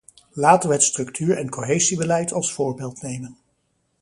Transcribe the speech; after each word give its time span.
Laten 0.33 0.69
we 0.69 0.75
het 0.75 0.83
structuur- 0.83 1.37
en 1.37 1.49
cohesiebeleid 1.49 2.33
als 2.33 2.53
voorbeeld 2.53 3.01
nemen. 3.01 3.37